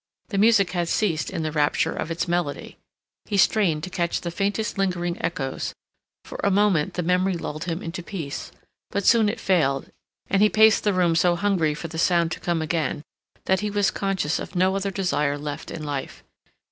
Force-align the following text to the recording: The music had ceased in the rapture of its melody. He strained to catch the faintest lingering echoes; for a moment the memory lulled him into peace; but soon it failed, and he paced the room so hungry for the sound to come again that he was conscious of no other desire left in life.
The 0.29 0.39
music 0.39 0.71
had 0.71 0.89
ceased 0.89 1.29
in 1.29 1.43
the 1.43 1.51
rapture 1.51 1.93
of 1.93 2.09
its 2.09 2.27
melody. 2.27 2.79
He 3.25 3.37
strained 3.37 3.83
to 3.83 3.91
catch 3.91 4.21
the 4.21 4.31
faintest 4.31 4.75
lingering 4.79 5.15
echoes; 5.21 5.75
for 6.25 6.39
a 6.43 6.49
moment 6.49 6.95
the 6.95 7.03
memory 7.03 7.35
lulled 7.35 7.65
him 7.65 7.83
into 7.83 8.01
peace; 8.01 8.51
but 8.89 9.05
soon 9.05 9.29
it 9.29 9.39
failed, 9.39 9.91
and 10.27 10.41
he 10.41 10.49
paced 10.49 10.85
the 10.85 10.93
room 10.95 11.15
so 11.15 11.35
hungry 11.35 11.75
for 11.75 11.87
the 11.87 11.99
sound 11.99 12.31
to 12.31 12.39
come 12.39 12.63
again 12.63 13.03
that 13.45 13.59
he 13.59 13.69
was 13.69 13.91
conscious 13.91 14.39
of 14.39 14.55
no 14.55 14.75
other 14.75 14.89
desire 14.89 15.37
left 15.37 15.69
in 15.69 15.83
life. 15.83 16.23